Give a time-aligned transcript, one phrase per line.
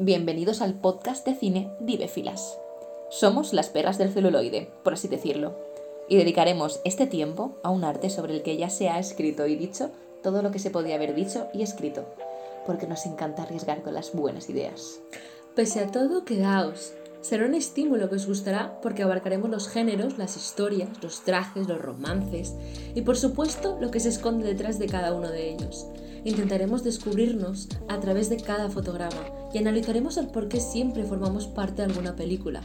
[0.00, 2.56] Bienvenidos al podcast de cine Divefilas.
[3.10, 5.58] Somos las perras del celuloide, por así decirlo,
[6.08, 9.56] y dedicaremos este tiempo a un arte sobre el que ya se ha escrito y
[9.56, 9.90] dicho
[10.22, 12.04] todo lo que se podía haber dicho y escrito,
[12.64, 15.00] porque nos encanta arriesgar con las buenas ideas.
[15.56, 16.92] Pese a todo, quedaos.
[17.20, 21.82] Será un estímulo que os gustará porque abarcaremos los géneros, las historias, los trajes, los
[21.82, 22.54] romances
[22.94, 25.88] y por supuesto lo que se esconde detrás de cada uno de ellos.
[26.28, 31.76] Intentaremos descubrirnos a través de cada fotograma y analizaremos el por qué siempre formamos parte
[31.76, 32.60] de alguna película.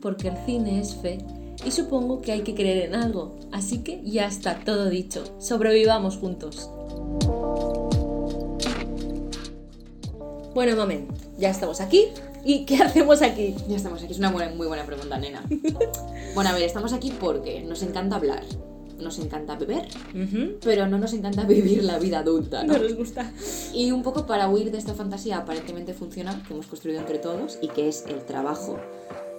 [0.00, 1.18] Porque el cine es fe
[1.62, 3.36] y supongo que hay que creer en algo.
[3.52, 5.24] Así que ya está todo dicho.
[5.38, 6.70] Sobrevivamos juntos.
[10.54, 12.06] Bueno, mamen, ya estamos aquí.
[12.46, 13.54] ¿Y qué hacemos aquí?
[13.68, 15.44] Ya estamos aquí, es una muy buena pregunta, nena.
[16.34, 18.42] bueno, a ver, estamos aquí porque nos encanta hablar,
[19.02, 19.88] nos encanta beber,
[20.62, 22.74] pero no nos encanta vivir la vida adulta, ¿no?
[22.74, 23.32] No nos gusta.
[23.74, 27.58] Y un poco para huir de esta fantasía aparentemente funcional que hemos construido entre todos
[27.60, 28.78] y que es el trabajo.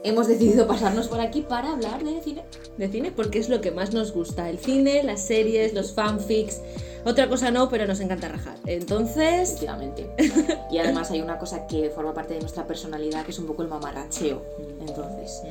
[0.05, 2.43] Hemos decidido pasarnos por aquí para hablar de cine.
[2.77, 4.49] De cine porque es lo que más nos gusta.
[4.49, 6.59] El cine, las series, los fanfics.
[7.05, 8.57] Otra cosa no, pero nos encanta rajar.
[8.65, 9.49] Entonces...
[9.49, 10.09] Efectivamente.
[10.71, 13.61] Y además hay una cosa que forma parte de nuestra personalidad que es un poco
[13.61, 14.41] el mamarracheo.
[14.87, 15.41] Entonces,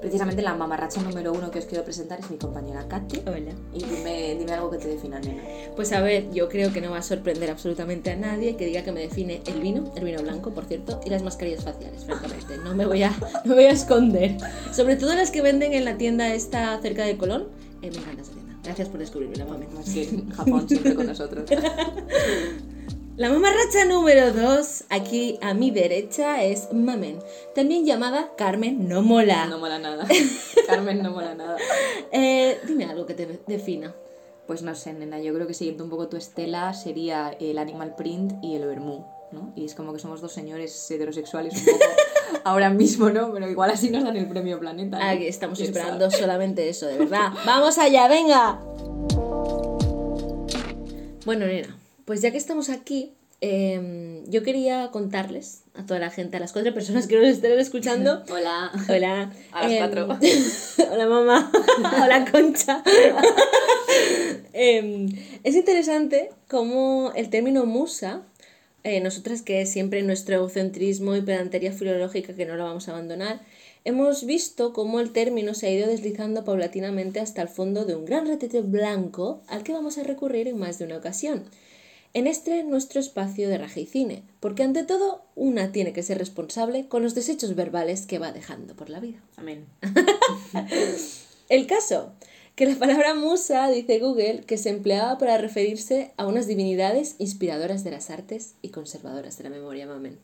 [0.00, 3.22] precisamente la mamarracha número uno que os quiero presentar es mi compañera Katy.
[3.26, 3.52] Hola.
[3.72, 5.42] Y dime, dime algo que te defina, nena.
[5.74, 8.82] Pues a ver, yo creo que no va a sorprender absolutamente a nadie que diga
[8.82, 12.58] que me define el vino, el vino blanco, por cierto, y las mascarillas faciales, francamente.
[12.58, 13.10] No me voy a,
[13.44, 14.36] no me voy a esconder.
[14.72, 17.48] Sobre todo las que venden en la tienda esta cerca de Colón.
[17.82, 18.56] Eh, me encanta esa tienda.
[18.62, 19.66] Gracias por descubrirme, mami.
[19.74, 21.48] Más que Japón siempre con nosotros.
[23.16, 27.20] La mamarracha número 2, aquí a mi derecha, es Mamen,
[27.54, 29.46] también llamada Carmen No Mola.
[29.46, 30.04] No mola nada.
[30.66, 31.56] Carmen no mola nada.
[32.10, 33.94] Eh, dime algo que te defina.
[34.48, 37.94] Pues no sé, nena, yo creo que siguiendo un poco tu estela sería el animal
[37.94, 39.52] print y el vermú, ¿no?
[39.54, 41.84] Y es como que somos dos señores heterosexuales un poco
[42.44, 43.32] ahora mismo, ¿no?
[43.32, 44.98] Pero igual así nos dan el premio planeta.
[44.98, 45.04] ¿no?
[45.04, 46.20] Aquí estamos ¿Quién esperando sabe?
[46.20, 47.32] solamente eso, de verdad.
[47.46, 48.60] ¡Vamos allá, venga!
[51.24, 56.36] Bueno, nena, pues ya que estamos aquí, em, yo quería contarles a toda la gente,
[56.36, 58.22] a las cuatro personas que nos estén escuchando.
[58.30, 58.70] Hola.
[58.88, 59.32] Hola.
[59.52, 60.18] A las Em, cuatro.
[60.92, 61.52] Hola, mamá.
[62.02, 62.82] Hola, Concha.
[64.52, 65.08] Em,
[65.42, 68.22] es interesante cómo el término musa,
[68.84, 73.40] eh, nosotras que siempre nuestro egocentrismo y pedantería filológica, que no la vamos a abandonar,
[73.84, 78.04] hemos visto cómo el término se ha ido deslizando paulatinamente hasta el fondo de un
[78.04, 81.44] gran retrete blanco al que vamos a recurrir en más de una ocasión.
[82.14, 86.16] En este nuestro espacio de raja y cine, porque ante todo una tiene que ser
[86.16, 89.18] responsable con los desechos verbales que va dejando por la vida.
[89.36, 89.66] Amén.
[91.48, 92.12] El caso,
[92.54, 97.82] que la palabra musa, dice Google, que se empleaba para referirse a unas divinidades inspiradoras
[97.82, 100.20] de las artes y conservadoras de la memoria, mamen.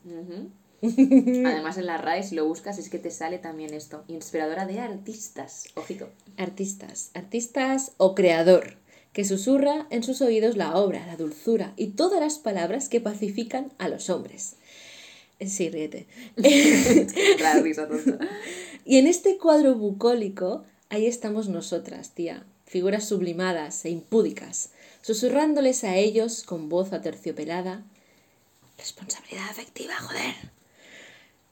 [1.45, 4.79] Además en la RAE si lo buscas es que te sale también esto, inspiradora de
[4.79, 5.65] artistas.
[5.75, 6.07] Ojito.
[6.37, 8.77] Artistas, artistas o creador,
[9.13, 13.73] que susurra en sus oídos la obra, la dulzura y todas las palabras que pacifican
[13.77, 14.55] a los hombres.
[15.39, 16.07] Eh, Sí, ríete.
[17.39, 18.19] La risa tonta.
[18.85, 24.71] Y en este cuadro bucólico, ahí estamos nosotras, tía, figuras sublimadas e impúdicas,
[25.01, 27.83] susurrándoles a ellos con voz aterciopelada.
[28.77, 30.60] Responsabilidad afectiva, joder.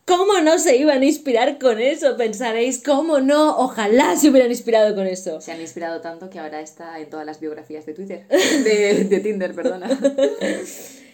[0.10, 2.18] ¿Cómo no se iban a inspirar con eso?
[2.18, 3.56] Pensaréis, ¿cómo no?
[3.60, 5.40] Ojalá se hubieran inspirado con eso.
[5.40, 8.26] Se han inspirado tanto que ahora está en todas las biografías de Twitter.
[8.30, 9.88] De, de Tinder, perdona.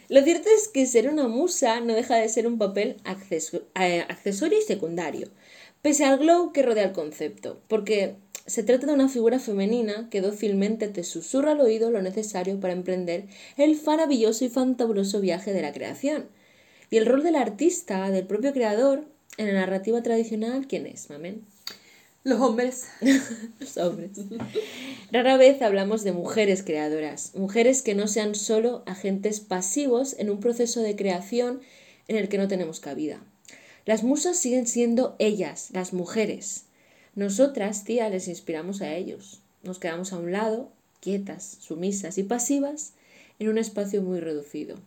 [0.08, 4.06] Lo cierto es que ser una musa no deja de ser un papel acceso- eh,
[4.08, 5.28] accesorio y secundario,
[5.82, 10.22] pese al glow que rodea el concepto, porque se trata de una figura femenina que
[10.22, 13.26] dócilmente te susurra al oído lo necesario para emprender
[13.58, 16.30] el maravilloso y fantabuloso viaje de la creación.
[16.90, 19.06] Y el rol del artista, del propio creador,
[19.38, 21.44] en la narrativa tradicional, ¿quién es, mamen?
[22.24, 22.88] Los hombres.
[23.60, 24.12] Los hombres.
[25.12, 30.40] Rara vez hablamos de mujeres creadoras, mujeres que no sean solo agentes pasivos en un
[30.40, 31.62] proceso de creación
[32.08, 33.20] en el que no tenemos cabida.
[33.86, 36.64] Las musas siguen siendo ellas, las mujeres.
[37.14, 39.42] Nosotras, tía, les inspiramos a ellos.
[39.62, 40.72] Nos quedamos a un lado,
[41.02, 42.94] quietas, sumisas y pasivas,
[43.38, 44.78] en un espacio muy reducido.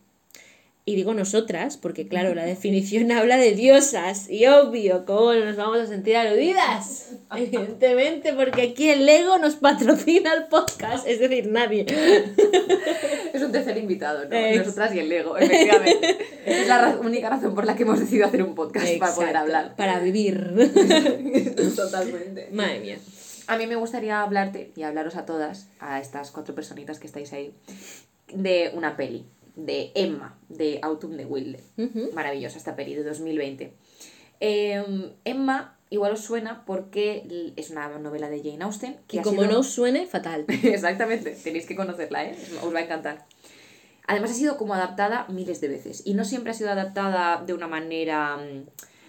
[0.88, 5.56] Y digo nosotras, porque claro, la definición habla de diosas, y obvio, ¿cómo no nos
[5.56, 7.10] vamos a sentir aludidas?
[7.36, 11.84] Evidentemente, porque aquí el Lego nos patrocina el podcast, es decir, nadie.
[13.34, 14.34] Es un tercer invitado, ¿no?
[14.34, 16.16] Ex- Nosotras y el Lego, efectivamente.
[16.46, 19.36] Es la ra- única razón por la que hemos decidido hacer un podcast para poder
[19.36, 19.76] hablar.
[19.76, 20.54] Para vivir.
[21.76, 22.48] Totalmente.
[22.50, 22.98] Madre mía.
[23.46, 27.32] A mí me gustaría hablarte y hablaros a todas, a estas cuatro personitas que estáis
[27.34, 27.52] ahí,
[28.32, 29.26] de una peli.
[29.58, 31.60] De Emma, de Autumn de Wilde.
[32.14, 33.72] Maravillosa esta peli de 2020.
[34.40, 38.96] Eh, Emma igual os suena porque es una novela de Jane Austen.
[39.08, 40.44] Que Y como sido- no os suene, fatal.
[40.62, 42.36] Exactamente, tenéis que conocerla, ¿eh?
[42.62, 43.26] os va a encantar.
[44.06, 47.52] Además ha sido como adaptada miles de veces y no siempre ha sido adaptada de
[47.52, 48.64] una manera mm,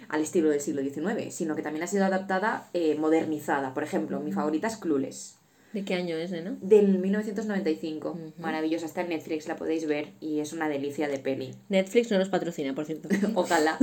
[0.09, 3.73] al estilo del siglo XIX, sino que también ha sido adaptada eh, modernizada.
[3.73, 5.37] Por ejemplo, mi favorita es Clueless,
[5.73, 6.57] ¿De qué año es, no?
[6.61, 8.09] del 1995.
[8.11, 8.33] Ujú.
[8.39, 11.51] Maravillosa, está en Netflix, la podéis ver y es una delicia de peli.
[11.69, 13.07] Netflix no nos patrocina, por cierto.
[13.35, 13.77] Ojalá.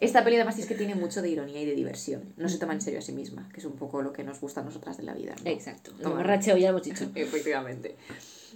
[0.00, 2.34] Esta peli además es que tiene mucho de ironía y de diversión.
[2.36, 4.40] No se toma en serio a sí misma, que es un poco lo que nos
[4.40, 5.34] gusta a nosotras de la vida.
[5.44, 5.50] ¿no?
[5.50, 5.92] Exacto.
[5.96, 6.16] El Toma.
[6.16, 7.08] borracheo, ya lo hemos dicho.
[7.14, 7.94] Efectivamente.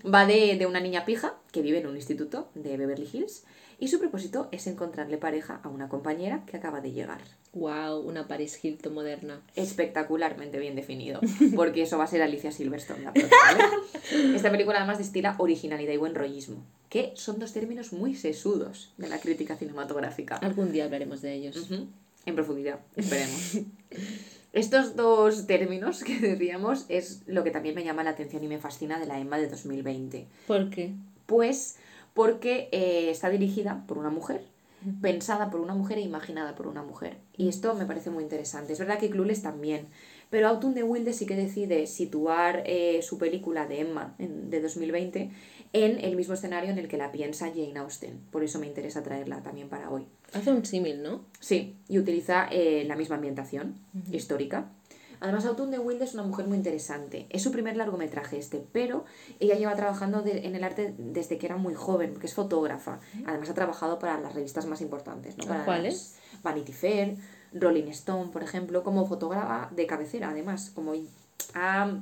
[0.05, 3.45] Va de, de una niña pija que vive en un instituto de Beverly Hills
[3.79, 7.21] y su propósito es encontrarle pareja a una compañera que acaba de llegar.
[7.53, 9.43] Wow, una Paris Hilton moderna.
[9.55, 11.21] Espectacularmente bien definido,
[11.55, 14.35] porque eso va a ser Alicia Silverstone la próxima vez.
[14.35, 19.09] Esta película además destila originalidad y buen rollismo, que son dos términos muy sesudos de
[19.09, 20.37] la crítica cinematográfica.
[20.37, 21.71] Algún día hablaremos de ellos.
[22.25, 23.59] En profundidad, esperemos.
[24.57, 28.59] Estos dos términos que decíamos es lo que también me llama la atención y me
[28.59, 30.27] fascina de la Emma de 2020.
[30.47, 30.95] ¿Por qué?
[31.27, 31.77] Pues
[32.15, 34.41] porque eh, está dirigida por una mujer,
[35.03, 37.19] pensada por una mujer e imaginada por una mujer.
[37.37, 38.73] Y esto me parece muy interesante.
[38.73, 39.89] Es verdad que Clueless también,
[40.31, 44.63] pero Autumn de Wilde sí que decide situar eh, su película de Emma en- de
[44.63, 45.31] 2020
[45.73, 48.21] en el mismo escenario en el que la piensa Jane Austen.
[48.31, 50.07] Por eso me interesa traerla también para hoy.
[50.33, 51.25] Hace un símil, ¿no?
[51.41, 53.79] Sí, y utiliza eh, la misma ambientación
[54.11, 54.71] histórica.
[55.19, 57.27] Además, Autumn de Wilde es una mujer muy interesante.
[57.31, 59.07] Es su primer largometraje este, pero
[59.41, 63.01] ella lleva trabajando de- en el arte desde que era muy joven, porque es fotógrafa.
[63.27, 65.47] Además, ha trabajado para las revistas más importantes, ¿no?
[65.47, 66.17] Para ¿Cuáles?
[66.43, 67.17] Vanity Fair,
[67.55, 70.71] Rolling Stone, por ejemplo, como fotógrafa de cabecera, además.
[70.75, 70.93] Como
[71.55, 71.99] ha-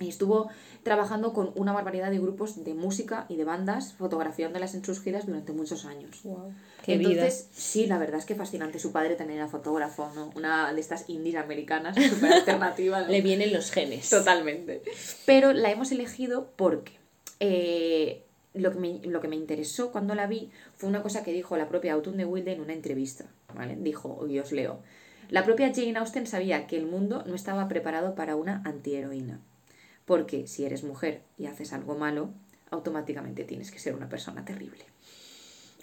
[0.00, 0.48] y estuvo
[0.82, 5.26] trabajando con una barbaridad de grupos de música y de bandas, fotografiándolas en sus giras
[5.26, 6.22] durante muchos años.
[6.24, 6.52] Wow.
[6.84, 7.10] Qué vida.
[7.10, 8.78] Entonces, sí, la verdad es que fascinante.
[8.78, 10.30] Su padre también era fotógrafo, ¿no?
[10.36, 13.02] Una de estas indies americanas, súper alternativa.
[13.02, 13.08] ¿no?
[13.08, 14.08] Le vienen los genes.
[14.10, 14.82] Totalmente.
[15.26, 16.92] Pero la hemos elegido porque
[17.40, 18.24] eh,
[18.54, 21.56] lo, que me, lo que me interesó cuando la vi fue una cosa que dijo
[21.56, 23.26] la propia Autumn de Wilde en una entrevista.
[23.54, 23.76] ¿vale?
[23.78, 24.80] Dijo, y os leo.
[25.28, 29.40] La propia Jane Austen sabía que el mundo no estaba preparado para una antiheroína.
[30.08, 32.30] Porque si eres mujer y haces algo malo,
[32.70, 34.84] automáticamente tienes que ser una persona terrible.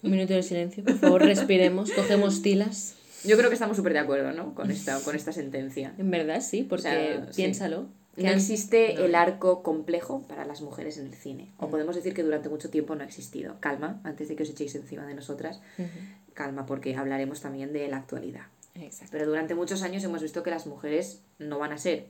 [0.04, 2.96] Un minuto de silencio, por favor, respiremos, cogemos tilas.
[3.24, 4.54] Yo creo que estamos súper de acuerdo, ¿no?
[4.54, 5.94] Con esta, con esta sentencia.
[5.98, 7.42] En verdad, sí, porque sea, sí.
[7.42, 7.88] piénsalo.
[8.16, 9.06] que No han- existe no.
[9.06, 11.52] el arco complejo para las mujeres en el cine.
[11.58, 13.58] O podemos decir que durante mucho tiempo no ha existido.
[13.60, 15.60] Calma, antes de que os echéis encima de nosotras.
[15.78, 15.88] Ujú.
[16.34, 18.44] Calma, porque hablaremos también de la actualidad.
[18.76, 19.10] Exacto.
[19.12, 22.08] Pero durante muchos años hemos visto que las mujeres no van a ser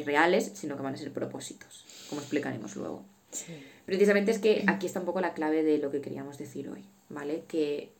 [0.00, 3.04] reales, sino que van a ser propósitos, como explicaremos luego.
[3.30, 3.54] Sí.
[3.86, 6.84] Precisamente es que aquí está un poco la clave de lo que queríamos decir hoy,
[7.08, 7.44] ¿vale?
[7.48, 7.90] Que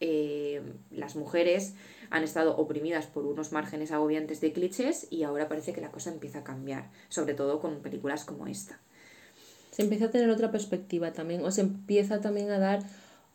[0.00, 1.74] eh, las mujeres
[2.10, 6.10] han estado oprimidas por unos márgenes agobiantes de clichés y ahora parece que la cosa
[6.10, 8.78] empieza a cambiar, sobre todo con películas como esta.
[9.70, 12.84] Se empieza a tener otra perspectiva también, o se empieza también a dar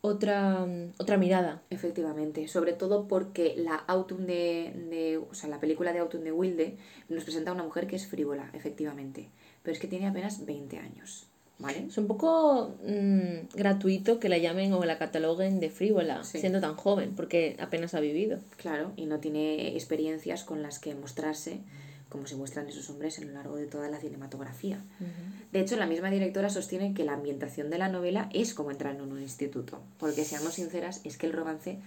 [0.01, 1.61] otra, mm, otra mirada.
[1.69, 6.31] Efectivamente, sobre todo porque la Autumn de, de- o sea, la película de Autumn de
[6.31, 6.77] Wilde
[7.09, 9.29] nos presenta a una mujer que es frívola, efectivamente,
[9.63, 11.25] pero es que tiene apenas 20 años,
[11.57, 11.85] ¿vale?
[11.89, 16.39] Es un poco mm, gratuito que la llamen o la cataloguen de frívola, Sí.
[16.39, 18.39] siendo tan joven, porque apenas ha vivido.
[18.57, 21.59] Claro, y no tiene experiencias con las que mostrarse
[22.09, 24.81] como se muestran esos hombres a lo largo de toda la cinematografía.
[25.51, 28.95] De hecho, la misma directora sostiene que la ambientación de la novela es como entrar
[28.95, 31.80] en un instituto, porque seamos sinceras, es que el romance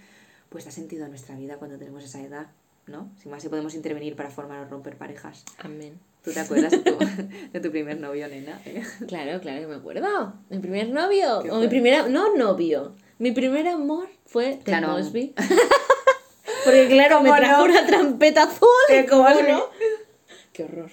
[0.49, 2.47] pues da sentido a nuestra vida cuando tenemos esa edad,
[2.87, 3.09] ¿no?
[3.21, 5.43] Sin más si podemos intervenir para formar o romper parejas.
[5.57, 5.99] Amén.
[6.23, 6.97] ¿Tú te acuerdas de tu,
[7.53, 8.61] de tu primer novio, nena?
[8.65, 8.81] ¿Eh?
[9.07, 10.33] Claro, claro que me acuerdo.
[10.49, 14.89] Mi primer novio, ¿Qué o mi primera, no novio, mi primer amor fue Ted Claro.
[14.89, 15.33] Mosby.
[16.63, 17.73] Porque claro, me ¿Cómo trajo no?
[17.73, 18.67] una trampeta azul.
[18.87, 19.51] Ted ¿cómo Mosby.
[19.51, 19.63] no?
[20.53, 20.91] Qué horror.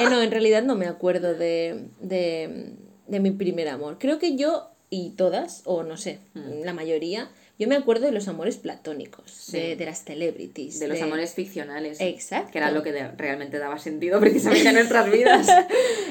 [0.00, 2.74] Eh, no, en realidad no me acuerdo de, de,
[3.06, 3.98] de mi primer amor.
[3.98, 8.26] Creo que yo y todas, o no sé, la mayoría, yo me acuerdo de los
[8.26, 9.74] amores platónicos, de, Sí.
[9.76, 10.80] de las celebrities.
[10.80, 12.00] De los amores ficcionales.
[12.00, 12.50] Exacto.
[12.52, 15.46] Que era lo que de- realmente daba sentido precisamente a nuestras vidas.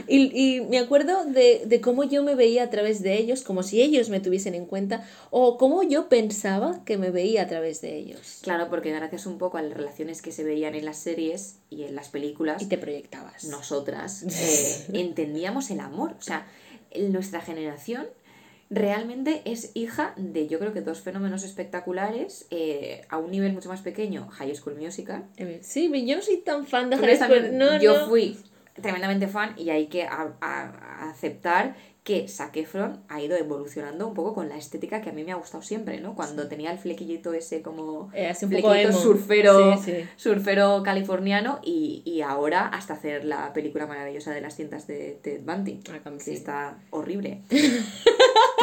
[0.06, 3.64] Y, y me acuerdo de, de cómo yo me veía a través de ellos, como
[3.64, 7.80] si ellos me tuviesen en cuenta, o cómo yo pensaba que me veía a través
[7.80, 8.40] de ellos.
[8.42, 11.84] Claro, porque gracias un poco a las relaciones que se veían en las series y
[11.84, 13.46] en las películas, Y te proyectabas.
[13.46, 14.24] nosotras
[14.92, 16.16] eh, entendíamos el amor.
[16.20, 16.48] O sea,
[17.10, 18.06] nuestra generación
[18.74, 23.70] realmente es hija de, yo creo que dos fenómenos espectaculares eh, a un nivel mucho
[23.70, 25.24] más pequeño, High School Musical.
[25.38, 27.58] Eh, Sí, yo no soy tan fan de High School.
[27.58, 28.08] No, yo no.
[28.10, 28.38] fui
[28.82, 34.13] tremendamente fan y hay que a- a- aceptar que Zac Efron ha ido evolucionando un
[34.13, 36.15] poco con la estética que a mí me ha gustado siempre, ¿no?
[36.15, 39.00] Cuando tenía el flequillito ese como Eh, un poco flequillito emo.
[39.00, 40.06] surfero, Sí, sí.
[40.18, 45.44] surfero californiano y, y ahora hasta hacer la película maravillosa de las cintas de Ted
[45.46, 46.34] Bundy, Ah, que sí.
[46.34, 47.44] está horrible.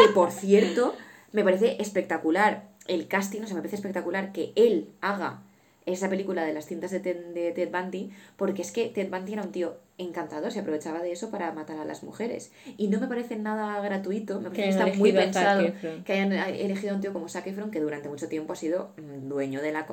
[0.07, 0.95] que por cierto,
[1.33, 5.42] me parece espectacular el casting, o sea, me parece espectacular que él haga
[5.87, 9.33] esa película de las cintas de Ted, de Ted Bundy, porque es que Ted Bundy
[9.33, 12.52] era un tío encantador, se aprovechaba de eso para matar a las mujeres.
[12.76, 15.73] Y no me parece nada gratuito, me parece que, está muy pensado
[16.04, 18.90] que hayan elegido a un tío como Zac Efron, que durante mucho tiempo ha sido
[18.97, 19.87] mm, dueño de la...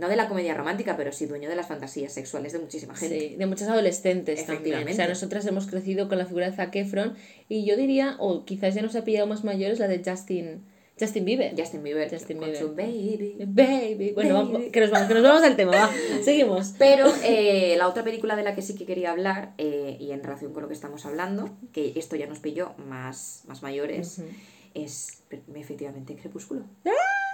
[0.00, 3.20] No de la comedia romántica, pero sí dueño de las fantasías sexuales de muchísima gente.
[3.20, 4.88] Sí, de muchas adolescentes también.
[4.88, 7.16] O sea, nosotras hemos crecido con la figura de Zac Efron
[7.50, 10.64] y yo diría, o quizás ya nos ha pillado más mayores, la de Justin,
[10.98, 11.54] Justin Bieber.
[11.54, 12.62] Justin Bieber, Justin con Bieber.
[12.62, 13.36] su baby.
[13.46, 14.12] Baby.
[14.14, 14.70] Bueno, Baby.
[14.70, 15.90] Que, nos vamos, que nos vamos al tema, va.
[16.22, 16.74] Seguimos.
[16.78, 20.22] Pero eh, la otra película de la que sí que quería hablar, eh, y en
[20.22, 24.22] relación con lo que estamos hablando, que esto ya nos pilló más, más mayores,
[24.72, 25.22] es
[25.54, 26.64] efectivamente Crepúsculo.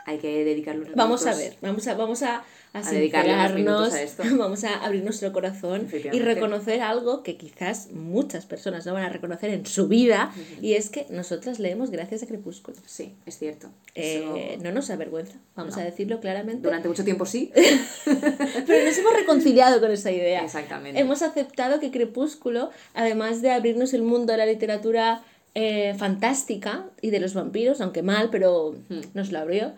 [0.09, 2.37] Hay que dedicarle unos Vamos a ver, vamos a, vamos a,
[2.73, 4.23] a, A sincerarnos, a esto.
[4.39, 9.09] vamos a abrir nuestro corazón y reconocer algo que quizás muchas personas no van a
[9.09, 10.33] reconocer en su vida,
[10.63, 12.77] y es que nosotras leemos gracias a Crepúsculo.
[12.87, 13.69] Sí, es cierto.
[13.97, 15.83] Eh, Eso- no nos avergüenza, vamos No.
[15.83, 16.63] a decirlo claramente.
[16.63, 17.51] Durante mucho tiempo sí.
[18.05, 20.45] Pero nos hemos reconciliado con esa idea.
[20.45, 21.01] Exactamente.
[21.01, 25.23] Hemos aceptado que Crepúsculo, además de abrirnos el mundo de la literatura
[25.59, 29.01] eh, fantástica y de los vampiros, aunque mal, pero Hmm.
[29.15, 29.73] nos lo abrió,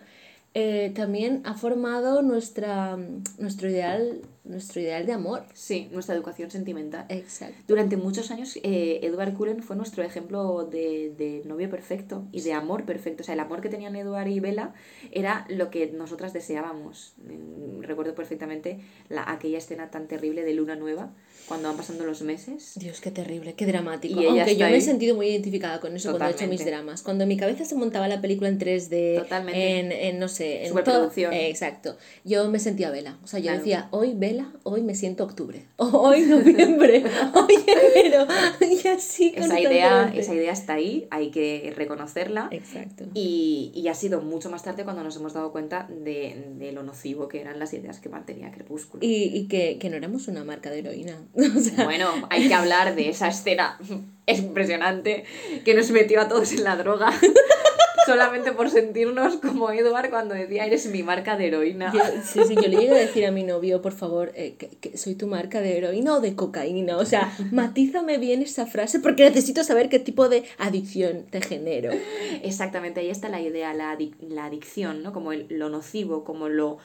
[0.53, 2.97] eh, también ha formado nuestra,
[3.37, 5.43] nuestro, ideal, nuestro ideal de amor.
[5.53, 7.05] Sí, nuestra educación sentimental.
[7.09, 7.55] Exacto.
[7.67, 12.53] Durante muchos años, eh, Edward Cullen fue nuestro ejemplo de, de novio perfecto y de
[12.53, 13.21] amor perfecto.
[13.21, 14.73] O sea, el amor que tenían Edward y Bella
[15.11, 17.13] era lo que nosotras deseábamos.
[17.17, 21.11] Mm, Recuerdo perfectamente la, aquella escena tan terrible de Luna Nueva,
[21.49, 22.73] cuando van pasando los meses.
[22.75, 24.21] Dios, qué terrible, qué dramático.
[24.21, 27.01] Y Aunque yo me he sentido muy identificada con eso cuando he hecho mis dramas.
[27.01, 29.79] Cuando en mi cabeza se montaba la película en 3D, Totalmente.
[29.79, 31.33] en, en, no sé, en Superproducción.
[31.33, 31.97] eh, exacto.
[32.23, 33.17] Yo me sentía Vela.
[33.23, 33.57] O sea, yo Claro.
[33.59, 35.65] decía, hoy Vela, hoy me siento octubre.
[35.77, 37.03] Hoy noviembre,
[37.33, 38.27] hoy enero.
[38.61, 42.47] Y así Esa idea, esa idea está ahí, hay que reconocerla.
[42.51, 43.05] Exacto.
[43.15, 46.83] Y, y ha sido mucho más tarde cuando nos hemos dado cuenta de, de lo
[46.83, 49.03] nocivo que eran las ideas que mantenía Crepúsculo.
[49.03, 51.17] Y, y que, que no éramos una marca de heroína.
[51.57, 53.79] O sea, Bueno, hay que hablar de esa escena
[54.27, 55.23] impresionante
[55.65, 57.11] que nos metió a todos en la droga.
[58.05, 61.91] Solamente por sentirnos como Edward cuando decía eres mi marca de heroína.
[61.93, 64.69] Yo, sí, sí, yo le llegué a decir a mi novio, por favor, eh, que,
[64.69, 66.97] que soy tu marca de heroína o de cocaína.
[66.97, 71.91] O sea, matízame bien esa frase porque necesito saber qué tipo de adicción te genero.
[72.41, 75.13] Exactamente, ahí está la idea, la, adic- la adicción, ¿no?
[75.13, 76.79] Como el- lo nocivo, como lo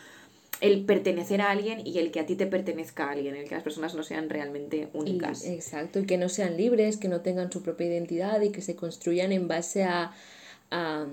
[0.61, 3.55] el pertenecer a alguien y el que a ti te pertenezca a alguien, el que
[3.55, 5.45] las personas no sean realmente Y- únicas.
[5.45, 8.77] exacto, y que no sean libres, que no tengan su propia identidad y que se
[8.77, 10.13] construyan en base a,
[10.71, 11.07] a,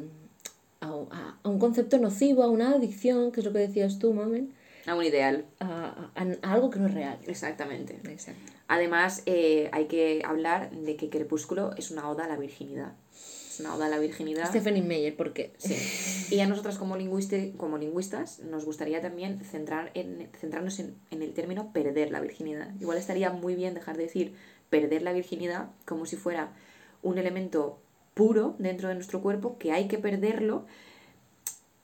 [0.81, 4.53] a, a- un concepto nocivo, a una adicción, que es lo que decías tú, Mamen,
[4.85, 7.17] A un ideal, a, a- a algo que no es real.
[7.27, 7.99] exactamente.
[8.09, 8.51] Exacto.
[8.67, 12.93] Además, eh, hay que hablar de que Crepúsculo es una oda a la virginidad.
[13.51, 14.47] Es una oda a la virginidad.
[14.47, 15.75] Stephanie Meyer, porque Sí.
[16.35, 21.21] Y a nosotras como, lingüiste, como lingüistas nos gustaría también centrar en, centrarnos en, en
[21.21, 22.69] el término perder la virginidad.
[22.79, 24.33] Igual estaría muy bien dejar de decir
[24.69, 26.53] perder la virginidad como si fuera
[27.03, 27.81] un elemento
[28.13, 30.65] puro dentro de nuestro cuerpo que hay que perderlo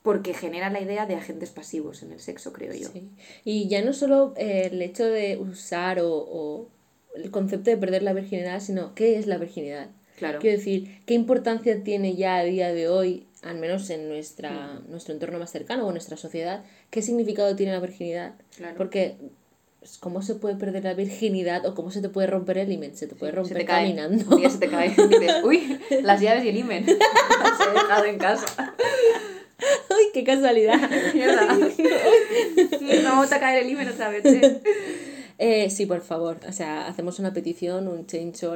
[0.03, 2.88] porque genera la idea de agentes pasivos en el sexo, creo yo.
[2.93, 3.09] Sí.
[3.43, 6.69] Y ya no solo eh, el hecho de usar o, o
[7.13, 9.89] el concepto de perder la virginidad, sino qué es la virginidad.
[10.17, 10.39] Claro.
[10.39, 14.89] Quiero decir, ¿qué importancia tiene ya a día de hoy, al menos en nuestra, Mm.
[14.91, 18.33] nuestro entorno más cercano o en nuestra sociedad, qué significado tiene la virginidad?
[18.57, 18.75] Claro.
[18.77, 19.15] Porque,
[19.79, 22.97] pues, ¿cómo se puede perder la virginidad o cómo se te puede romper el himen?
[22.97, 23.83] Se te puede Se romper te cae.
[23.95, 24.25] caminando.
[24.36, 24.88] Un día se te cae.
[24.88, 26.86] Y dices, uy, las llaves y el imen.
[26.88, 26.97] Las
[27.67, 28.74] he dejado en casa.
[29.59, 30.79] ¡Ay, qué casualidad!
[31.13, 31.45] Mierda.
[31.55, 34.25] No vamos a caer el imen otra vez.
[34.25, 34.62] ¿eh?
[35.39, 36.39] Eh, sí, por favor.
[36.48, 38.06] O sea, hacemos una petición, un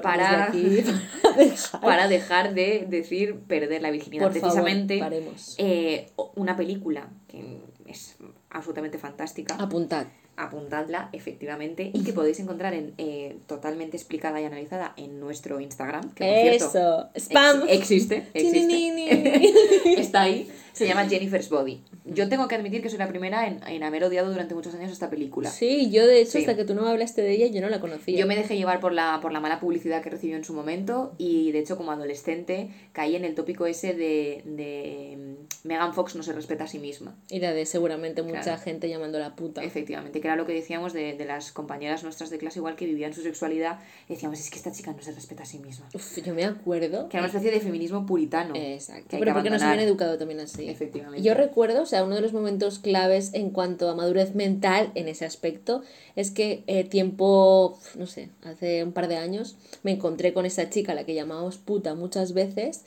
[0.02, 0.92] Para- desde aquí
[1.24, 4.24] para dejar- Para dejar de decir perder la virginidad.
[4.24, 5.56] Por favor, Precisamente, paremos.
[5.58, 8.16] eh, una película que es
[8.50, 9.56] absolutamente fantástica.
[9.56, 10.08] Apuntad.
[10.38, 16.14] Apuntadla efectivamente y que podéis encontrar en, eh, totalmente explicada y analizada en nuestro Instagram
[16.14, 17.10] que por cierto Eso.
[17.16, 17.64] Spam.
[17.64, 19.52] ex- existe, existe.
[20.02, 23.60] Está ahí se llama Jennifer's Body Yo tengo que admitir que soy la primera en,
[23.68, 25.50] en haber odiado durante muchos años esta película.
[25.50, 26.38] Sí, yo de hecho, Sí.
[26.40, 28.18] hasta que tú no hablaste de ella, yo no la conocía.
[28.18, 31.14] Yo me dejé llevar por la, por la mala publicidad que recibió en su momento
[31.18, 35.18] y de hecho como adolescente caí en el tópico ese de, de
[35.64, 37.16] mm, Megan Fox no se respeta a sí misma.
[37.30, 38.62] Y la de seguramente mucha Claro.
[38.62, 39.62] gente llamándola puta.
[39.62, 42.86] Efectivamente, que era lo que decíamos de, de las compañeras nuestras de clase igual que
[42.86, 43.80] vivían su sexualidad.
[44.08, 45.90] Decíamos, es que esta chica no se respeta a sí misma.
[45.94, 47.10] Uf, yo me acuerdo.
[47.10, 48.54] Que era una especie de feminismo puritano.
[48.56, 49.10] Exacto.
[49.10, 49.74] que Pero que porque nos abandonar.
[49.74, 50.70] habían educado también así.
[50.70, 51.24] Efectivamente.
[51.24, 55.08] Yo recuerdo, o sea, uno de los momentos claves en cuanto a madurez mental en
[55.08, 55.82] ese aspecto
[56.16, 60.70] es que eh, tiempo, no sé, hace un par de años me encontré con esa
[60.70, 62.86] chica a la que llamábamos puta muchas veces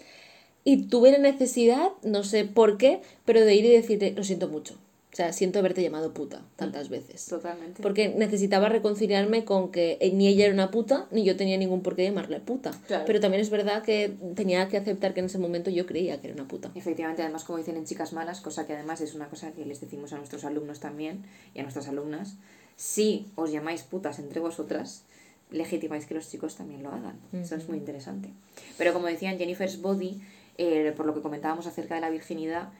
[0.64, 4.48] y tuve la necesidad, no sé por qué, pero de ir y decirle, lo siento
[4.48, 4.78] mucho.
[5.14, 7.26] O sea, siento haberte llamado puta tantas veces.
[7.26, 7.80] Totalmente.
[7.80, 11.82] Porque necesitaba reconciliarme con que eh, ni ella era una puta, ni yo tenía ningún
[11.82, 12.72] por qué llamarle puta.
[12.88, 13.04] Claro.
[13.06, 16.26] Pero también es verdad que tenía que aceptar que en ese momento yo creía que
[16.26, 16.72] era una puta.
[16.74, 19.80] Efectivamente, además, como dicen en Chicas Malas, cosa que además es una cosa que les
[19.80, 21.22] decimos a nuestros alumnos también
[21.54, 22.34] y a nuestras alumnas,
[22.74, 25.04] si os llamáis putas entre vosotras,
[25.52, 27.20] legitimáis que los chicos también lo hagan.
[27.32, 28.30] Eso es muy interesante.
[28.78, 30.20] Pero como decían Jennifer's Body,
[30.58, 32.70] eh, por lo que comentábamos acerca de la virginidad,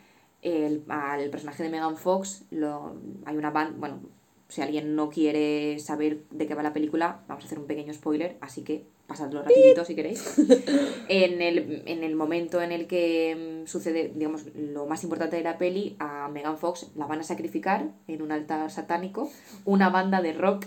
[0.44, 4.00] el, al personaje de Megan Fox lo, hay una banda, bueno,
[4.48, 7.92] si alguien no quiere saber de qué va la película, vamos a hacer un pequeño
[7.92, 10.36] spoiler, así que pasadlo rapidito si queréis.
[11.08, 15.42] En el, en el momento en el que mm, sucede, digamos, lo más importante de
[15.42, 19.30] la peli, a Megan Fox la van a sacrificar en un altar satánico
[19.64, 20.64] una banda de rock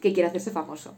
[0.00, 0.94] que quiere hacerse famoso.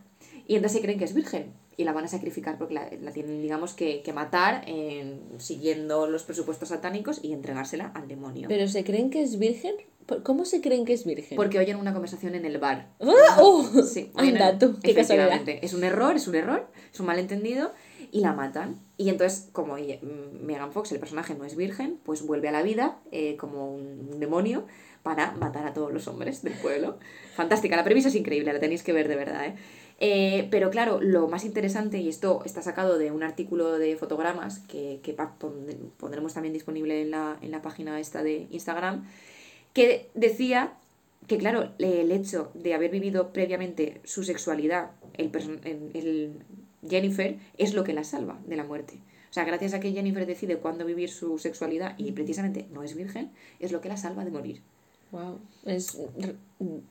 [0.46, 3.12] Y entonces se creen que es virgen y la van a sacrificar porque la, la
[3.12, 8.48] tienen, digamos, que, que matar en- siguiendo los presupuestos satánicos y entregársela al demonio.
[8.48, 9.74] ¿Pero se creen que es virgen?
[10.04, 11.36] ¿Por- ¿Cómo se creen que es virgen?
[11.36, 12.90] Porque oyen una conversación en el bar.
[13.00, 13.38] ¡Ah!
[13.40, 13.62] ¡Oh!
[13.82, 15.28] Sí, Anda tú, qué casualidad.
[15.28, 15.64] efectivamente.
[15.64, 17.72] Es un error, es un error, es un malentendido
[18.10, 18.80] y la matan.
[18.96, 22.62] Y entonces, como mm, Megan Fox, el personaje, no es virgen, pues vuelve a la
[22.62, 24.66] vida eh, como un demonio
[25.04, 26.98] para matar a todos los hombres del pueblo.
[27.36, 29.46] Fantástica, la premisa es increíble, la tenéis que ver de verdad.
[29.46, 29.54] ¿eh?
[30.00, 34.60] Eh, pero claro, lo más interesante, y esto está sacado de un artículo de fotogramas
[34.60, 35.16] que, que
[35.98, 39.04] pondremos también disponible en la, en la página esta de Instagram,
[39.72, 40.72] que decía
[41.26, 45.30] que claro, el hecho de haber vivido previamente su sexualidad, el-
[45.94, 46.32] el
[46.88, 48.94] Jennifer, es lo que la salva de la muerte.
[49.30, 52.94] O sea, gracias a que Jennifer decide cuándo vivir su sexualidad y precisamente no es
[52.94, 54.62] virgen, es lo que la salva de morir.
[55.10, 55.38] Wow.
[55.64, 55.98] Es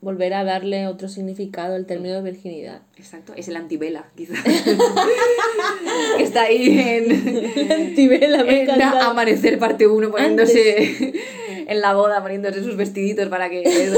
[0.01, 2.81] volver a darle otro significado al término de virginidad.
[2.97, 4.35] Exacto, es el antivela, quizá.
[6.17, 8.81] que está ahí en, Tibela, me en.
[8.81, 11.13] Amanecer parte 1 poniéndose
[11.67, 13.63] en la boda, poniéndose sus vestiditos para que...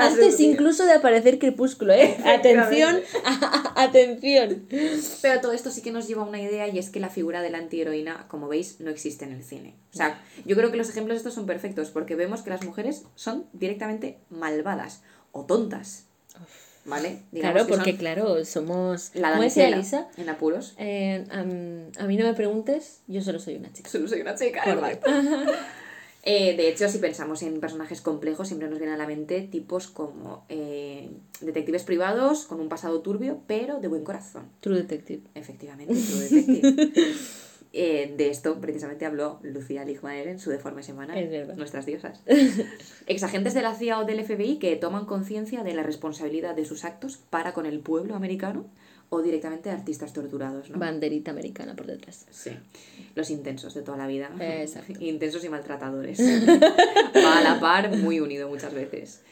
[0.00, 2.16] Antes incluso de aparecer crepúsculo, ¿eh?
[2.24, 3.00] Atención,
[3.76, 4.66] atención.
[5.22, 7.42] Pero todo esto sí que nos lleva a una idea y es que la figura
[7.42, 9.74] de la antiheroína, como veis, no existe en el cine.
[9.92, 13.04] O sea, yo creo que los ejemplos estos son perfectos porque vemos que las mujeres
[13.14, 16.04] son directamente malvadas o tontas.
[16.84, 17.22] ¿Vale?
[17.32, 19.10] Digamos Claro, que porque claro, somos...
[19.14, 20.08] la ¿Cómo decía damisela Elisa?
[20.16, 20.74] en apuros.
[20.78, 23.90] Eh, a mí no me preguntes, yo solo soy una chica.
[23.90, 24.62] Solo soy una chica.
[24.62, 25.10] Correcto.
[26.28, 29.86] Eh, de hecho, si pensamos en personajes complejos, siempre nos vienen a la mente tipos
[29.86, 31.08] como eh,
[31.40, 34.42] detectives privados con un pasado turbio, pero de buen corazón.
[34.60, 35.22] True Detective.
[35.36, 37.12] Efectivamente, True Detective.
[37.78, 41.56] Eh, de esto precisamente habló Lucía Ligmaer en su Deforme Semana, Es verdad.
[41.56, 42.22] nuestras diosas.
[43.06, 46.86] Exagentes de la CIA o del FBI que toman conciencia de la responsabilidad de sus
[46.86, 48.64] actos para con el pueblo americano
[49.08, 50.78] o directamente artistas torturados, ¿no?
[50.78, 52.26] Banderita americana por detrás.
[52.30, 52.50] Sí,
[53.14, 54.30] los intensos de toda la vida.
[54.40, 54.94] Exacto.
[55.00, 56.20] Intensos y maltratadores.
[57.16, 59.22] Va a la par, muy unido muchas veces.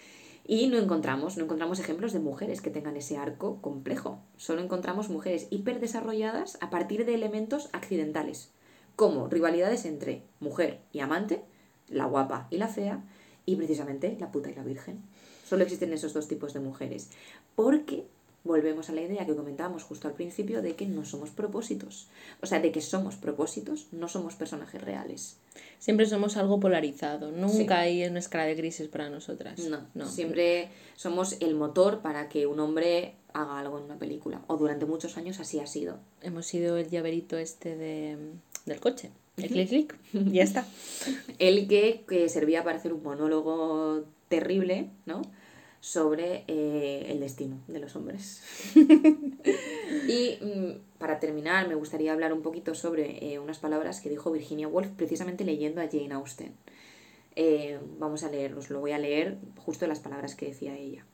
[0.46, 4.20] Y no encontramos, no encontramos ejemplos de mujeres que tengan ese arco complejo.
[4.36, 8.50] Solo encontramos mujeres hiperdesarrolladas a partir de elementos accidentales,
[8.94, 11.42] como rivalidades entre mujer y amante,
[11.88, 13.02] la guapa y la fea,
[13.46, 15.02] y precisamente la puta y la virgen.
[15.46, 17.10] Solo existen esos dos tipos de mujeres.
[17.54, 18.06] Porque
[18.44, 22.08] volvemos a la idea que comentábamos justo al principio de que no somos propósitos.
[22.42, 25.36] O sea, de que somos propósitos, no somos personajes reales.
[25.78, 27.32] Siempre somos algo polarizado.
[27.32, 27.88] Nunca Sí.
[28.02, 29.58] hay una escala de grises para nosotras.
[29.60, 30.06] No, no.
[30.06, 34.42] siempre somos el motor para que un hombre haga algo en una película.
[34.46, 35.98] O durante muchos años así ha sido.
[36.22, 38.16] Hemos sido el llaverito este de,
[38.66, 39.10] del coche.
[39.36, 39.98] El clic clic.
[40.12, 40.64] Ya está.
[41.40, 45.22] El que, que servía para hacer un monólogo terrible, ¿no?
[45.84, 48.42] Sobre eh, el destino de los hombres.
[48.74, 54.32] y mm, para terminar, me gustaría hablar un poquito sobre eh, unas palabras que dijo
[54.32, 56.54] Virginia Woolf precisamente leyendo a Jane Austen.
[57.36, 61.04] Eh, vamos a leerlos, lo voy a leer justo las palabras que decía ella.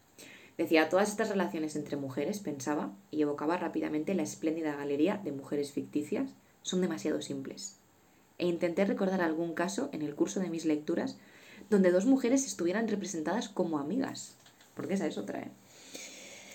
[0.56, 5.72] Decía, todas estas relaciones entre mujeres, pensaba, y evocaba rápidamente la espléndida galería de mujeres
[5.72, 6.30] ficticias,
[6.62, 7.74] son demasiado simples.
[8.38, 11.18] E intenté recordar algún caso en el curso de mis lecturas,
[11.70, 14.36] donde dos mujeres estuvieran representadas como amigas.
[14.80, 15.50] Porque esa es otra, ¿eh?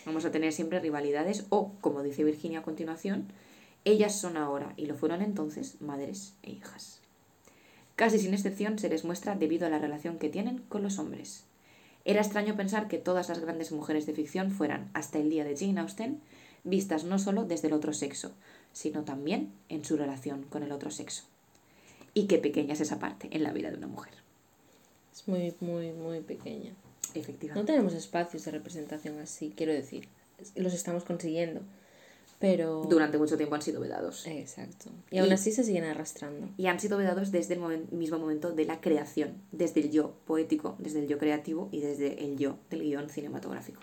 [0.04, 3.28] Vamos a tener siempre rivalidades o, como dice Virginia a continuación,
[3.84, 7.02] ellas son ahora y lo fueron entonces madres e hijas.
[7.96, 11.44] Casi sin excepción se les muestra debido a la relación que tienen con los hombres.
[12.04, 15.56] Era extraño pensar que todas las grandes mujeres de ficción fueran, hasta el día de
[15.56, 16.20] Jane Austen,
[16.64, 18.32] vistas no solo desde el otro sexo,
[18.74, 21.26] sino también en su relación con el otro sexo.
[22.16, 24.14] Y qué pequeña es esa parte en la vida de una mujer.
[25.14, 26.74] Es muy, muy, muy pequeña.
[27.16, 27.60] Efectivamente.
[27.60, 30.08] No tenemos espacios de representación así, quiero decir.
[30.56, 31.62] Los estamos consiguiendo.
[32.40, 32.84] Pero.
[32.90, 34.28] Durante mucho tiempo han sido vedados.
[34.28, 34.90] Exacto.
[35.10, 36.50] Y aún así se siguen arrastrando.
[36.58, 40.14] Y han sido vedados desde el momen- mismo momento de la creación, desde el yo
[40.26, 43.80] poético, desde el yo creativo y desde el yo del guion cinematográfico.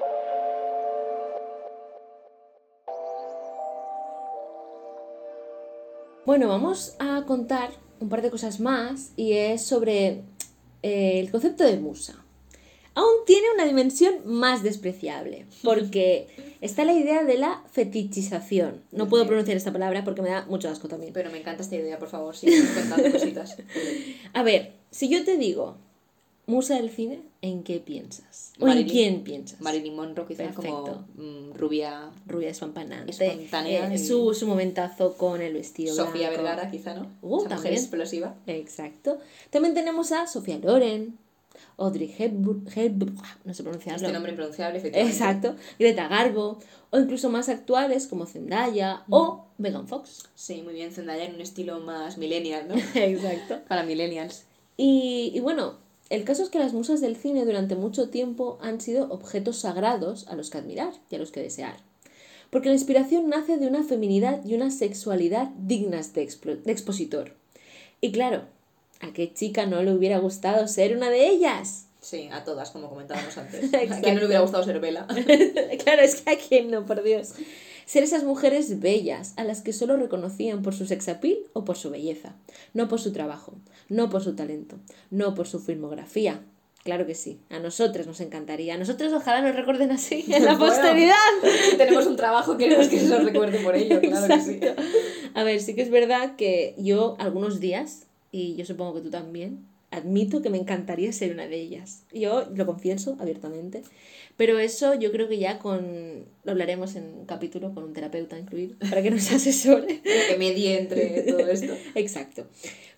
[6.25, 10.23] Bueno, vamos a contar un par de cosas más y es sobre
[10.83, 12.22] eh, el concepto de musa.
[12.95, 16.29] Aún tiene una dimensión más despreciable, porque
[16.61, 18.83] está la idea de la fetichización.
[18.93, 21.13] No puedo pronunciar esta palabra porque me da mucho asco también.
[21.13, 23.57] Pero me encanta esta idea, por favor, sigue contando cositas.
[24.35, 25.77] A ver, si yo te digo
[26.45, 28.53] musa del cine, ¿en qué piensas?
[28.61, 29.61] ¿O en quién piensas?
[29.61, 31.05] Marilyn Monroe, quizá Perfecto.
[31.17, 32.11] como mm, rubia.
[32.27, 33.13] Rubia despampanante.
[33.13, 36.43] Espontánea eh, y- su, su momentazo con el vestido Sofía blanco.
[36.45, 37.11] Vergara, quizá, ¿no?
[37.23, 38.35] Uh, Esa mujer explosiva.
[38.47, 39.19] Exacto.
[39.51, 41.17] También tenemos a Sofía Loren,
[41.77, 44.01] Audrey Hepburn, Hepburn- ah, no sé pronunciarlo.
[44.07, 45.17] Este nombre impronunciable, efectivamente.
[45.17, 45.57] Exacto.
[45.79, 46.59] Greta Garbo,
[46.91, 50.25] o incluso más actuales como Zendaya o Megan Fox.
[50.35, 52.75] Sí, muy bien, Zendaya en un estilo más millennial, ¿no?
[52.95, 53.61] Exacto.
[53.69, 54.45] Para millennials.
[54.77, 55.75] Y, y bueno,
[56.11, 60.27] el caso es que las musas del cine durante mucho tiempo han sido objetos sagrados
[60.29, 61.77] a los que admirar y a los que desear.
[62.51, 67.35] Porque la inspiración nace de una feminidad y una sexualidad dignas de, explo- de expositor.
[68.03, 68.43] Y claro,
[69.03, 71.87] ¿a qué chica no le hubiera gustado ser una de ellas?
[72.01, 73.73] Sí, a todas, como comentábamos antes.
[73.75, 75.07] ¿A quién no le hubiera gustado ser Bella?
[75.85, 77.35] claro, es que a quién no, por Dios.
[77.85, 81.91] Ser esas mujeres bellas a las que solo reconocían por su sexapil o por su
[81.91, 82.35] belleza,
[82.75, 83.55] no por su trabajo,
[83.89, 84.77] no por su talento,
[85.11, 86.41] no por su filmografía.
[86.85, 88.75] Claro que sí, a nosotras nos encantaría.
[88.75, 90.73] A nosotros ojalá nos recuerden así en la Bueno.
[90.75, 91.15] posteridad.
[91.77, 94.61] Tenemos un trabajo, queremos que se nos recuerde por ello, claro que sí.
[95.35, 99.11] A ver, sí que es verdad que yo algunos días, y yo supongo que tú
[99.11, 102.03] también, admito que me encantaría ser una de ellas.
[102.13, 103.83] Yo lo confieso abiertamente.
[104.37, 108.39] Pero eso yo creo que ya con lo hablaremos en un capítulo con un terapeuta
[108.39, 110.01] incluido para que nos asesore.
[110.03, 111.75] Que medie entre todo esto.
[111.95, 112.47] Exacto.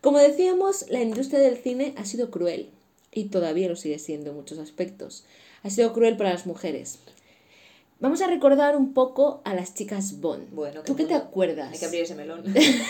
[0.00, 2.70] Como decíamos, la industria del cine ha sido cruel
[3.12, 5.24] y todavía lo sigue siendo en muchos aspectos.
[5.64, 7.00] Ha sido cruel para las mujeres.
[8.00, 10.50] Vamos a recordar un poco a las chicas Bond.
[10.52, 11.72] Bueno, ¿Tú qué te acuerdas?
[11.72, 12.42] Hay que abrir ese melón.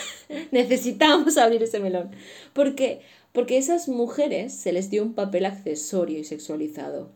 [0.51, 2.11] Necesitamos abrir ese melón.
[2.53, 3.01] ¿Por qué?
[3.33, 7.11] Porque a esas mujeres se les dio un papel accesorio y sexualizado.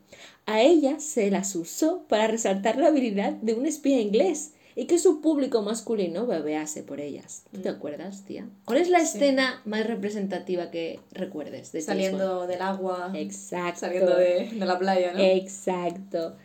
[0.46, 4.98] A ellas se las usó para resaltar la habilidad de un espía inglés y que
[4.98, 7.42] su público masculino bebease por ellas.
[7.52, 8.46] ¿Tú te acuerdas, tía?
[8.64, 9.06] ¿Cuál es la Mm.
[9.06, 9.18] Sí.
[9.18, 13.10] escena más representativa que recuerdes de Saliendo del agua?
[13.14, 13.80] Exacto.
[13.80, 15.18] saliendo de, de la playa, ¿no?
[15.20, 16.36] Exacto.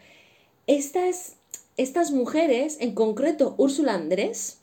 [0.66, 1.36] Estas,
[1.76, 4.60] estas mujeres, en concreto Úrsula Andrés,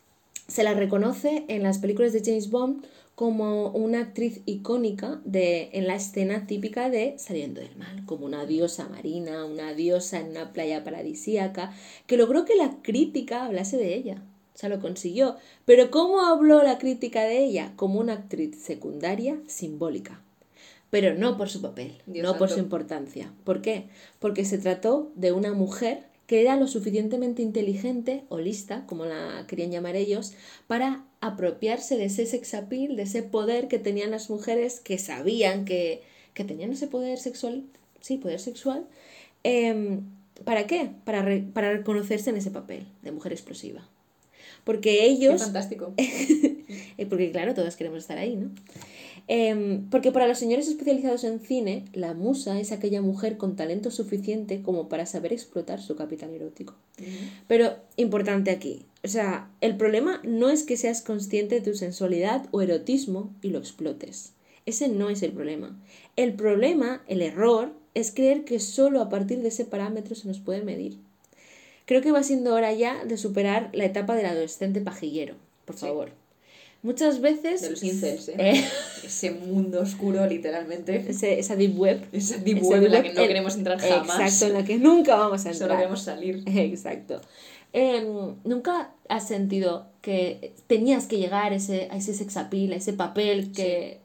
[0.49, 5.87] se la reconoce en las películas de James Bond como una actriz icónica de, en
[5.87, 10.55] la escena típica de Saliendo del Mal, como una diosa marina, una diosa en una
[10.55, 11.75] playa paradisíaca,
[12.07, 14.23] que logró que la crítica hablase de ella.
[14.55, 15.37] O sea, lo consiguió.
[15.67, 17.75] Pero ¿cómo habló la crítica de ella?
[17.77, 20.23] Como una actriz secundaria simbólica.
[20.91, 23.33] Pero no por su papel, Dios no por su importancia.
[23.45, 23.85] ¿Por qué?
[24.19, 29.45] Porque se trató de una mujer que era lo suficientemente inteligente o lista, como la
[29.49, 30.33] querían llamar ellos,
[30.67, 36.03] para apropiarse de ese sexapil, de ese poder que tenían las mujeres que sabían que,
[36.35, 37.65] que tenían ese poder sexual,
[38.01, 38.87] sí, poder sexual.
[39.45, 40.03] Em,
[40.45, 40.91] ¿Para qué?
[41.05, 43.87] Para, re- para reconocerse en ese papel de mujer explosiva.
[44.65, 45.43] Porque Qué ellos...
[45.43, 45.95] fantástico.
[45.97, 48.51] Eh, Porque claro, todos queremos estar ahí, ¿no?
[49.29, 53.91] Em, porque para los señores especializados en cine, la musa es aquella mujer con talento
[53.91, 56.75] suficiente como para saber explotar su capital erótico.
[57.47, 62.47] Pero importante aquí, o sea, el problema no es que seas consciente de tu sensualidad
[62.51, 64.33] o erotismo y lo explotes.
[64.67, 65.81] Ese no es el problema.
[66.17, 70.39] El problema, el error, es creer que solo a partir de ese parámetro se nos
[70.39, 70.99] puede medir.
[71.87, 75.87] Creo que va siendo hora ya de superar la etapa del adolescente pajillero, por Sí.
[76.83, 77.61] Muchas veces...
[77.61, 78.35] De los incels, ¿eh?
[78.39, 78.65] Eh,
[79.05, 81.05] Ese mundo oscuro, literalmente.
[81.09, 82.07] ese- esa deep web.
[82.13, 84.21] Esa deep esa web en la que no queremos entrar jamás.
[84.21, 85.69] Exacto, en la que nunca vamos a entrar.
[85.69, 86.43] Solo queremos salir.
[86.47, 87.21] Exacto.
[87.73, 92.77] Em, ¿Nunca has sentido que tenías que llegar a ese, a ese sex appeal, a
[92.77, 94.01] ese papel que,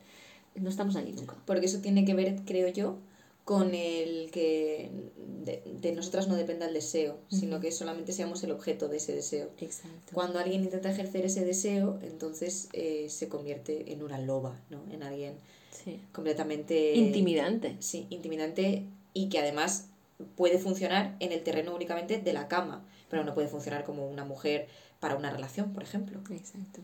[0.55, 1.35] no estamos ahí nunca.
[1.45, 2.97] Porque eso tiene que ver, creo yo,
[3.45, 8.51] con el que de, de nosotras no dependa el deseo, sino que solamente seamos el
[8.51, 9.51] objeto de ese deseo.
[9.59, 10.11] Exacto.
[10.13, 14.83] Cuando alguien intenta ejercer ese deseo, entonces eh, se convierte en una loba, ¿no?
[14.91, 15.35] En alguien
[15.83, 15.99] Sí.
[16.11, 16.95] completamente...
[16.95, 17.75] Intimidante.
[17.79, 19.89] Sí, intimidante y que además
[20.35, 24.25] puede funcionar en el terreno únicamente de la cama, pero no puede funcionar como una
[24.25, 24.67] mujer
[24.99, 26.19] para una relación, por ejemplo.
[26.31, 26.81] Exacto.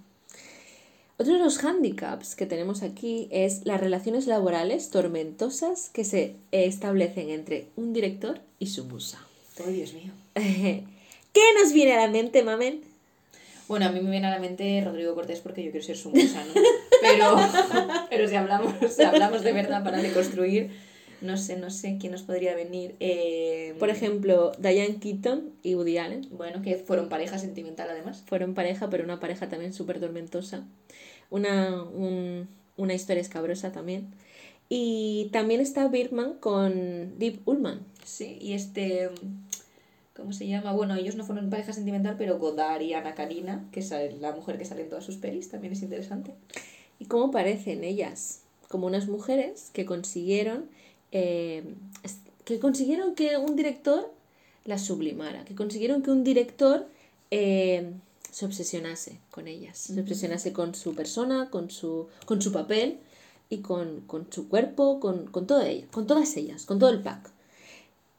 [1.21, 7.29] Otro de los hándicaps que tenemos aquí es las relaciones laborales tormentosas que se establecen
[7.29, 9.23] entre un director y su musa.
[9.63, 10.13] Oh, Dios mío.
[10.34, 12.81] ¿Qué nos viene a la mente, mamen?
[13.67, 16.10] Bueno, a mí me viene a la mente Rodrigo Cortés porque yo quiero ser su
[16.10, 16.60] musa, ¿no?
[17.01, 17.36] Pero,
[18.10, 20.71] pero si, hablamos, si hablamos de verdad para deconstruir,
[21.21, 22.95] no sé, no sé quién nos podría venir.
[22.99, 28.23] Eh, Por ejemplo, Diane Keaton y Woody Allen Bueno, que fueron pareja sentimental además.
[28.25, 30.65] fueron pareja, pero una pareja también súper tormentosa.
[31.29, 34.07] Una, un- una historia escabrosa también.
[34.69, 37.81] Y también está Birman con Deep Ullman.
[38.05, 39.10] Sí, y este.
[40.15, 40.73] ¿Cómo se llama?
[40.73, 44.57] Bueno, ellos no fueron pareja sentimental, pero Godard y Ana Karina, que es la mujer
[44.57, 46.31] que sale en todas sus pelis, también es interesante.
[46.99, 48.41] ¿Y cómo parecen ellas?
[48.67, 50.65] Como unas mujeres que consiguieron,
[51.12, 51.76] eh,
[52.45, 54.12] que consiguieron que un director
[54.65, 56.88] las sublimara, que consiguieron que un director
[57.32, 57.91] eh,
[58.32, 63.00] se obsesionase con ellas, se obsesionase con su persona, con su, con su papel
[63.50, 67.32] y con, con su cuerpo, con, con, todo con todas ellas, con todo el pack.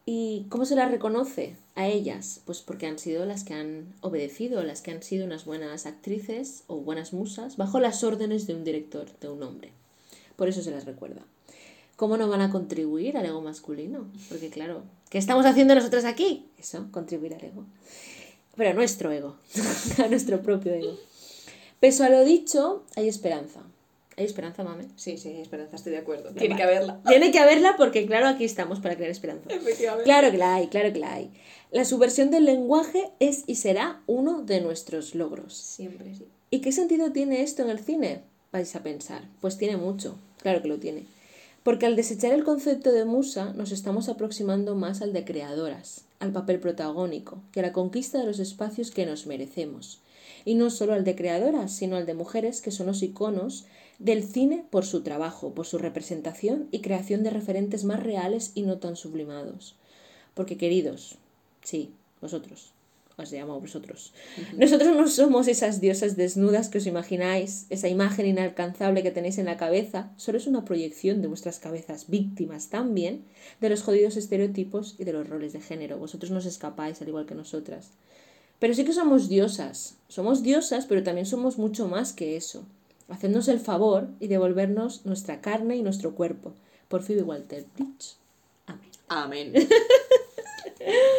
[0.05, 2.41] ¿Y cómo se las reconoce a ellas?
[2.45, 6.65] Pues porque han sido las que han obedecido, las que han sido unas buenas actrices
[6.67, 9.71] o buenas musas bajo las órdenes de un director, de un hombre.
[10.35, 11.23] Por eso se las recuerda.
[12.03, 14.09] ¿Cómo no van a contribuir al ego masculino?
[14.29, 16.49] Porque claro, ¿qué estamos haciendo nosotras aquí?
[16.59, 17.65] Eso, contribuir al ego.
[18.57, 19.37] Pero a nuestro ego,
[20.05, 20.99] a nuestro propio ego.
[21.79, 23.61] Peso a lo dicho, hay esperanza.
[24.17, 24.89] ¿Hay esperanza, mame?
[24.97, 26.31] Sí, sí, Esperanza, estoy de acuerdo.
[26.31, 27.01] Tiene que haberla.
[27.07, 29.49] Tiene que haberla porque, claro, aquí estamos para crear esperanza.
[29.51, 30.03] Efectivamente.
[30.03, 31.31] Claro que la hay, claro que la hay.
[31.71, 35.55] La subversión del lenguaje es y será uno de nuestros logros.
[35.57, 36.27] Siempre, sí.
[36.51, 38.23] ¿Y qué sentido tiene esto en el cine?
[38.51, 39.23] Vais a pensar.
[39.41, 41.07] Pues tiene mucho, claro que lo tiene.
[41.63, 46.33] Porque al desechar el concepto de musa nos estamos aproximando más al de creadoras, al
[46.33, 50.01] papel protagónico, que a la conquista de los espacios que nos merecemos.
[50.45, 53.67] Y no solo al de creadoras, sino al de mujeres que son los iconos
[54.01, 58.63] del cine por su trabajo, por su representación y creación de referentes más reales y
[58.63, 59.77] no tan sublimados.
[60.35, 61.17] Porque queridos,
[61.63, 62.73] sí, vosotros,
[63.23, 64.13] os llamo vosotros.
[64.57, 69.47] Nosotros no somos esas diosas desnudas que os imagináis, esa imagen inalcanzable que tenéis en
[69.47, 73.25] la cabeza, solo es una proyección de vuestras cabezas, víctimas también
[73.61, 75.99] de los jodidos estereotipos y de los roles de género.
[75.99, 77.91] Vosotros no os escapáis al igual que nosotras.
[78.59, 82.65] Pero sí que somos diosas, somos diosas, pero también somos mucho más que eso.
[83.09, 86.55] Hacednos el favor y devolvernos nuestra carne y nuestro cuerpo.
[86.89, 88.17] Por Phoebe Walter-Bridge.
[88.67, 88.91] Amén.
[89.09, 89.53] Amén.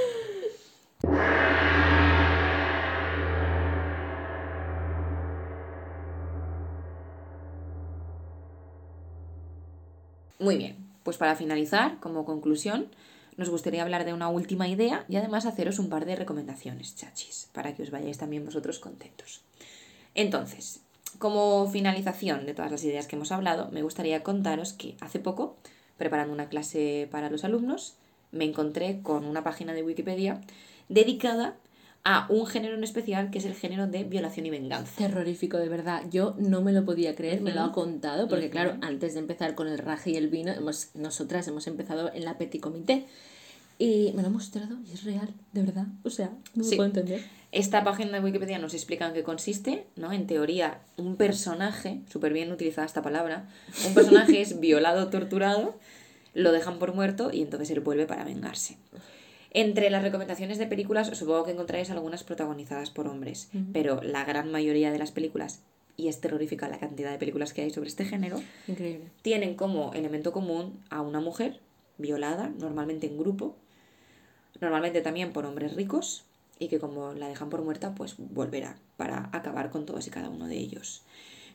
[10.39, 12.87] Muy bien, pues para finalizar, como conclusión,
[13.37, 17.49] nos gustaría hablar de una última idea y además haceros un par de recomendaciones, chachis,
[17.51, 19.41] para que os vayáis también vosotros contentos.
[20.15, 20.81] Entonces,
[21.19, 25.55] como finalización de todas las ideas que hemos hablado, me gustaría contaros que hace poco,
[25.97, 27.95] preparando una clase para los alumnos,
[28.31, 30.41] me encontré con una página de Wikipedia
[30.89, 31.55] dedicada
[32.05, 34.91] a un género en especial que es el género de violación y venganza.
[34.97, 36.03] Terrorífico, de verdad.
[36.11, 39.55] Yo no me lo podía creer, me lo ha contado, porque claro, antes de empezar
[39.55, 43.05] con el raje y el vino, hemos, nosotras hemos empezado en la Petit Comité.
[43.79, 45.87] Y me lo ha mostrado y es real, de verdad.
[46.03, 46.71] O sea, no Sí.
[46.71, 47.21] me puedo entender.
[47.51, 50.11] Esta página de Wikipedia nos explica en qué consiste, ¿no?
[50.11, 53.47] En teoría, un personaje, súper bien utilizada esta palabra,
[53.87, 55.75] un personaje es violado, torturado,
[56.33, 58.77] lo dejan por muerto y entonces él vuelve para vengarse.
[59.53, 64.51] Entre las recomendaciones de películas, supongo que encontraréis algunas protagonizadas por hombres, pero la gran
[64.51, 65.61] mayoría de las películas,
[65.95, 69.11] y es terrorífica la cantidad de películas que hay sobre este género, Increíble.
[69.21, 71.59] tienen como elemento común a una mujer
[71.99, 73.55] violada, normalmente en grupo,
[74.59, 76.25] normalmente también por hombres ricos,
[76.57, 80.29] y que como la dejan por muerta, pues volverá para acabar con todos y cada
[80.29, 81.03] uno de ellos.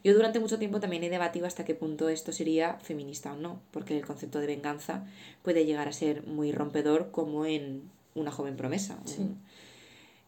[0.04, 3.60] Yo durante mucho tiempo también he debatido hasta qué punto esto sería feminista o no,
[3.72, 5.04] porque el concepto de venganza
[5.42, 7.82] puede llegar a ser muy rompedor como en
[8.14, 9.18] Una joven promesa, Sí.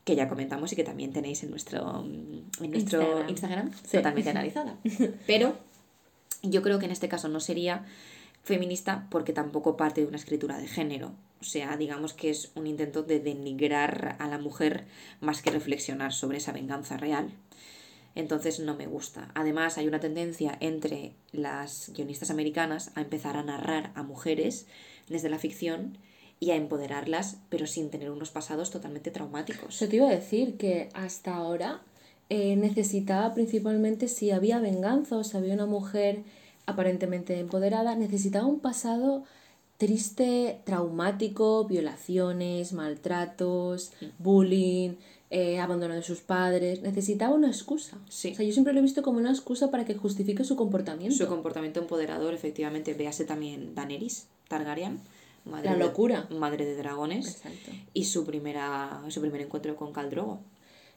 [0.04, 3.28] que ya comentamos y que también tenéis en nuestro, mm, en nuestro Instagram.
[3.28, 3.96] Instagram, Sí.
[3.96, 4.76] totalmente analizada.
[5.26, 5.56] Pero
[6.42, 7.84] yo creo que en este caso no sería
[8.44, 11.12] feminista porque tampoco parte de una escritura de género.
[11.40, 14.84] O sea, digamos que es un intento de denigrar a la mujer
[15.20, 17.30] más que reflexionar sobre esa venganza real.
[18.14, 19.30] Entonces no me gusta.
[19.34, 24.66] Además, hay una tendencia entre las guionistas americanas a empezar a narrar a mujeres
[25.08, 25.98] desde la ficción
[26.40, 29.78] y a empoderarlas, pero sin tener unos pasados totalmente traumáticos.
[29.78, 31.82] Yo te iba a decir que hasta ahora
[32.30, 36.22] eh, necesitaba principalmente, si había venganza o si había una mujer
[36.66, 39.24] aparentemente empoderada, necesitaba un pasado
[39.76, 44.96] triste, traumático, violaciones, maltratos, bullying,
[45.30, 46.82] eh, abandono de sus padres.
[46.82, 47.96] Necesitaba una excusa.
[48.08, 48.32] Sí.
[48.32, 51.16] O sea, yo siempre lo he visto como una excusa para que justifique su comportamiento.
[51.16, 54.98] Su comportamiento empoderador, efectivamente, véase también Daenerys Targaryen,
[55.44, 56.26] madre La de- locura.
[56.30, 57.70] madre de dragones, Exacto.
[57.94, 60.40] y su primera su primer encuentro con Khal Drogo.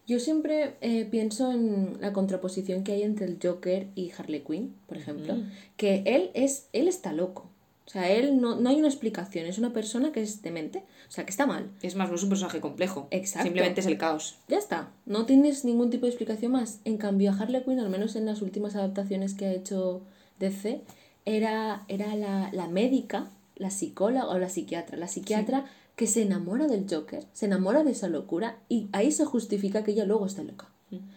[0.05, 4.75] Yo siempre eh, pienso en la contraposición que hay entre el Joker y Harley Quinn,
[4.87, 5.43] por ejemplo, Ujú.
[5.77, 7.49] que él es él está loco.
[7.85, 11.15] O sea, él no, no hay una explicación, es una persona que es demente, o
[11.15, 11.69] sea, que está mal.
[11.83, 13.07] Es más, no es un personaje complejo.
[13.11, 13.43] Exacto.
[13.43, 14.39] Simplemente es el caos.
[14.47, 16.79] Ya está, no tienes ningún tipo de explicación más.
[16.85, 20.01] En cambio, a Harley Quinn, al menos en las últimas adaptaciones que ha hecho
[20.39, 20.81] DC,
[21.25, 24.97] era, era la, la médica, la psicóloga o la psiquiatra.
[24.97, 29.25] La psiquiatra que se enamora del Joker, se enamora de esa locura y ahí se
[29.25, 30.67] justifica que ella luego está loca.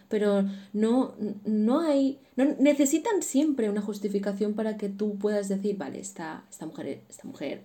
[0.09, 2.19] Pero no, no hay.
[2.35, 7.27] No, necesitan siempre una justificación para que tú puedas decir, vale, esta, esta mujer, esta
[7.27, 7.63] mujer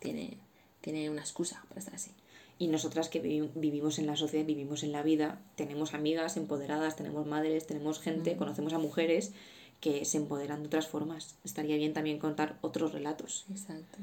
[0.00, 0.36] tiene,
[0.82, 2.10] tiene una excusa para estar así.
[2.58, 6.94] Y nosotras que vivi- vivimos en la sociedad, vivimos en la vida, tenemos amigas empoderadas,
[6.96, 9.32] tenemos madres, tenemos gente, conocemos a mujeres
[9.80, 11.34] que se empoderan de otras formas.
[11.44, 13.46] Estaría bien también contar otros relatos.
[13.50, 13.98] Exacto.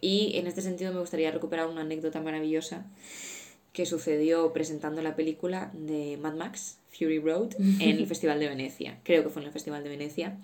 [0.00, 2.86] Y en este sentido me gustaría recuperar una anécdota maravillosa
[3.72, 8.98] que sucedió presentando la película de Mad Max, Fury Road, en el Festival de Venecia.
[9.04, 10.38] Creo que fue en el Festival de Venecia.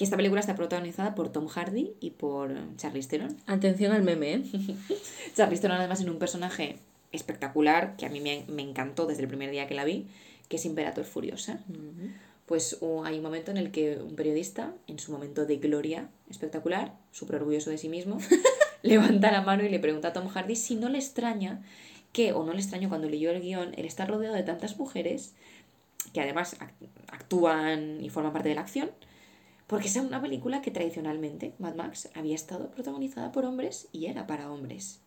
[0.00, 3.36] Que esta película está protagonizada por Tom Hardy y por Charlize Theron.
[3.46, 4.42] Atención al meme, ¿eh?
[5.36, 6.78] Charlize Theron además en un personaje
[7.12, 10.06] espectacular que a mí me, me encantó desde el primer día que la vi,
[10.48, 11.60] que es Imperator Furiosa.
[12.46, 16.08] Pues uh, hay un momento en el que un periodista, en su momento de gloria
[16.30, 18.16] espectacular, súper orgulloso de sí mismo,
[18.82, 21.60] levanta la mano y le pregunta a Tom Hardy si no le extraña
[22.14, 25.34] que, o no le extraño cuando leyó el guion, él está rodeado de tantas mujeres
[26.14, 28.90] que además ac- actúan y forman parte de la acción,
[29.70, 34.26] porque es una película que tradicionalmente Mad Max había estado protagonizada por hombres y era
[34.26, 34.98] para hombres.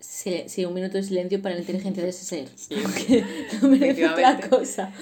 [0.00, 2.48] Sí, sí, un minuto de silencio para la inteligencia de ese ser.
[3.62, 4.92] No merece otra cosa.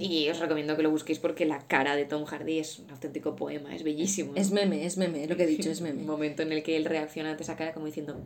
[0.00, 3.36] Y os recomiendo que lo busquéis porque la cara de Tom Hardy es un auténtico
[3.36, 4.32] poema, es bellísimo.
[4.34, 6.02] Es meme, es meme, lo que he dicho, es Un meme.
[6.02, 8.20] momento en el que él reacciona ante esa cara como diciendo,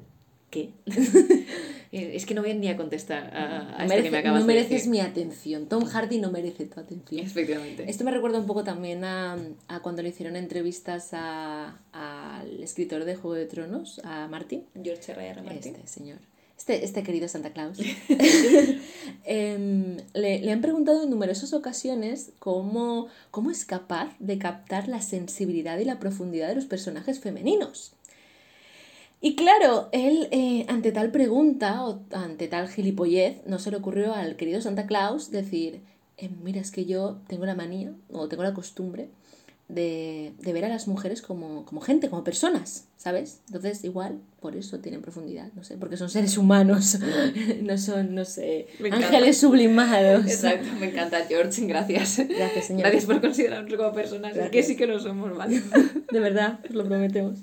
[0.51, 0.71] ¿qué?
[1.93, 4.47] es que no voy ni a contestar a, a No, esto que me acabas no
[4.47, 4.91] de mereces decir.
[4.91, 5.67] mi atención.
[5.67, 7.25] Tom Hardy no merece tu atención.
[7.25, 7.85] Efectivamente.
[7.89, 9.37] Esto me recuerda un poco también a,
[9.69, 14.65] a cuando le hicieron entrevistas a- al escritor de Juego de Tronos, a Martin.
[14.83, 15.27] George R.
[15.29, 15.43] R.
[15.43, 15.75] Martin.
[15.77, 16.19] Este señor.
[16.59, 17.79] Este, este querido Santa Claus.
[19.25, 25.03] Em, le, le han preguntado en numerosas ocasiones cómo, cómo es capaz de captar la
[25.03, 27.93] sensibilidad y la profundidad de los personajes femeninos.
[29.21, 34.15] Y claro, él eh, ante tal pregunta o ante tal gilipollez no se le ocurrió
[34.15, 35.81] al querido Santa Claus decir,
[36.19, 39.09] "Eh, mira, es que yo tengo la manía o tengo la costumbre
[39.69, 43.41] de, de ver a las mujeres como, como gente, como personas, ¿sabes?
[43.49, 46.99] Entonces igual por eso tienen profundidad, no sé, porque son seres humanos,
[47.63, 50.25] no son, no sé, Me ángeles sublimados.
[50.27, 52.19] Exacto, me encanta George, gracias.
[52.29, 52.83] Gracias, señor.
[52.83, 54.67] Gracias por considerarnos como personas, es que Gracias.
[54.67, 55.61] sí que lo somos, ¿vale?
[56.13, 57.41] De verdad, os lo prometemos.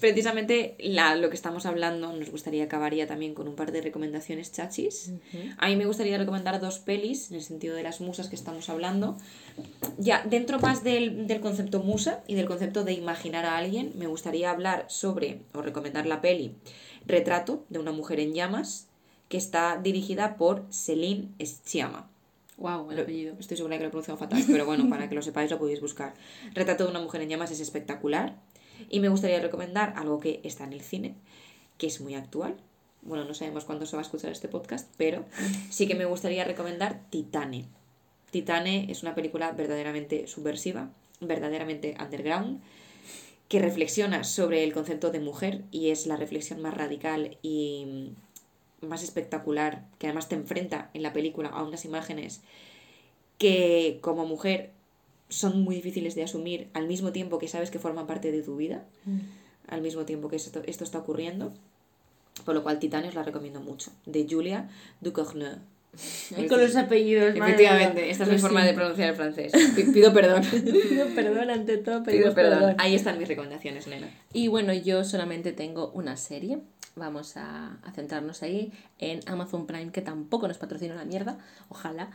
[0.00, 3.82] Precisamente la, lo que estamos hablando, nos gustaría acabar ya también con un par de
[3.82, 5.12] recomendaciones chachis.
[5.58, 8.68] A mí me gustaría recomendar dos pelis, en el sentido de las musas que estamos
[8.70, 9.16] hablando.
[9.98, 14.06] Ya, dentro más del, del concepto musa y del concepto de imaginar a alguien, me
[14.06, 16.54] gustaría hablar sobre, o recomendar la peli
[17.06, 18.86] Retrato de una mujer en llamas,
[19.28, 22.08] que está dirigida por Celine Sciamma.
[22.58, 23.34] Wow, el Lo- apellido.
[23.40, 25.80] Estoy segura que lo he pronunciado fatal, pero bueno, para que lo sepáis lo podéis
[25.80, 26.12] buscar.
[26.54, 28.36] Retrato de una mujer en llamas es espectacular
[28.90, 31.14] y me gustaría recomendar algo que está en el cine,
[31.78, 32.56] que es muy actual.
[33.02, 35.24] Bueno, no sabemos cuándo se va a escuchar este podcast, pero
[35.70, 37.64] sí que me gustaría recomendar Titane.
[38.30, 42.60] Titane es una película verdaderamente subversiva, verdaderamente underground,
[43.48, 48.12] que reflexiona sobre el concepto de mujer y es la reflexión más radical y
[48.80, 52.42] más espectacular, que además te enfrenta en la película a unas imágenes
[53.38, 54.70] que como mujer
[55.30, 58.56] son muy difíciles de asumir al mismo tiempo que sabes que forman parte de tu
[58.56, 58.84] vida,
[59.68, 61.52] al mismo tiempo que esto, esto está ocurriendo.
[62.44, 64.68] Por lo cual Titane os la recomiendo mucho, de Julia
[65.00, 65.56] Ducournau.
[66.36, 69.52] Ay, con los apellidos, Efectivamente, esta es mi forma de pronunciar el francés.
[69.74, 70.42] Pi- Pido perdón.
[70.50, 72.58] Pido perdón ante todo, Pido perdón.
[72.60, 72.74] perdón.
[72.78, 74.08] Ahí están mis recomendaciones, nena.
[74.32, 76.60] Y bueno, yo solamente tengo una serie.
[76.96, 81.38] Vamos a, a centrarnos ahí en Amazon Prime, que tampoco nos patrocina una mierda,
[81.68, 82.10] ojalá.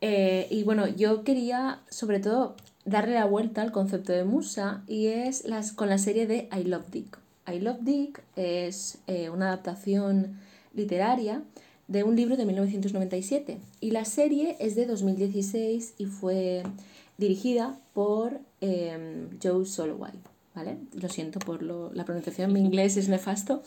[0.00, 5.06] Eh, y bueno, yo quería sobre todo darle la vuelta al concepto de musa y
[5.06, 7.18] es las, con la serie de I Love Dick.
[7.46, 10.38] I Love Dick es eh, una adaptación
[10.74, 11.42] literaria
[11.88, 16.62] de un libro de 1997 y la serie es de 2016 y fue
[17.18, 20.12] dirigida por eh, Joe Soloway.
[20.56, 20.78] ¿Vale?
[20.94, 23.62] Lo siento por lo, la pronunciación, mi inglés es nefasto.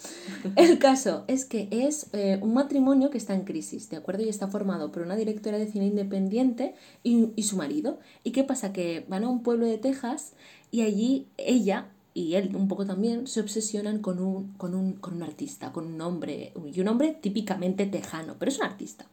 [0.56, 4.24] El caso es que es eh, un matrimonio que está en crisis, ¿de acuerdo?
[4.24, 6.74] Y está formado por una directora de cine independiente
[7.04, 8.00] y, y su marido.
[8.24, 8.74] ¿Y qué pasa?
[8.74, 10.34] Que van a un pueblo de Texas
[10.72, 15.14] y allí ella y él un poco también se obsesionan con un, con un, con
[15.14, 19.06] un artista, con un hombre, y un hombre típicamente tejano, pero es un artista.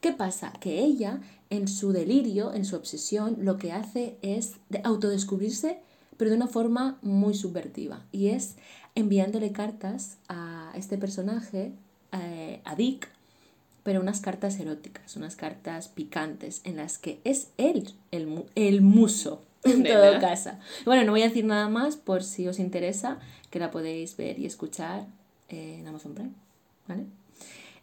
[0.00, 0.54] ¿Qué pasa?
[0.58, 5.80] Que ella, en su delirio, en su obsesión, lo que hace es de autodescubrirse
[6.20, 8.04] pero de una forma muy subvertiva.
[8.12, 8.56] Y es
[8.94, 11.72] enviándole cartas a este personaje,
[12.12, 13.08] eh, a Dick,
[13.84, 19.40] pero unas cartas eróticas, unas cartas picantes, en las que es él el, el muso,
[19.64, 20.50] en todo caso.
[20.84, 23.18] Bueno, no voy a decir nada más por si os interesa,
[23.48, 25.06] que la podéis ver y escuchar
[25.48, 26.32] en Amazon Prime.
[26.86, 27.06] ¿Vale?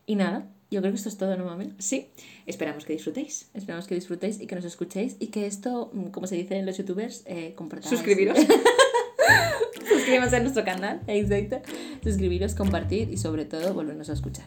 [0.06, 1.74] Y nada, yo creo que esto es todo, ¿no, mami?
[1.80, 2.10] Sí,
[2.46, 3.50] esperamos que disfrutéis.
[3.54, 6.66] Esperamos que disfrutéis y que nos escuchéis y que esto, mm, como se dice en
[6.66, 7.90] los youtubers, eh, compartáis.
[7.90, 8.38] Suscribiros.
[9.88, 11.02] Suscribiros a nuestro canal.
[11.08, 11.62] Exacto.
[12.04, 14.46] Suscribiros, compartir y sobre todo volvernos a escuchar.